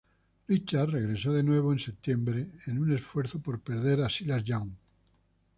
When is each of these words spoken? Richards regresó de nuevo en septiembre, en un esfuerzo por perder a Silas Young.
Richards 0.47 0.93
regresó 0.93 1.31
de 1.31 1.43
nuevo 1.43 1.71
en 1.71 1.77
septiembre, 1.77 2.47
en 2.65 2.79
un 2.79 2.91
esfuerzo 2.91 3.39
por 3.39 3.59
perder 3.59 4.01
a 4.01 4.09
Silas 4.09 4.43
Young. 4.43 4.71